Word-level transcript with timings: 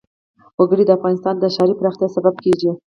وګړي 0.59 0.83
د 0.85 0.91
افغانستان 0.97 1.35
د 1.39 1.45
ښاري 1.55 1.73
پراختیا 1.79 2.07
سبب 2.15 2.35
کېږي. 2.43 2.71